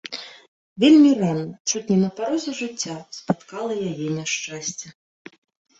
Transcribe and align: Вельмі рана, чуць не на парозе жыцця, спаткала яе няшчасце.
Вельмі 0.83 1.11
рана, 1.19 1.43
чуць 1.69 1.83
не 1.91 1.99
на 2.03 2.09
парозе 2.21 2.57
жыцця, 2.61 2.97
спаткала 3.19 3.73
яе 3.95 4.07
няшчасце. 4.19 4.87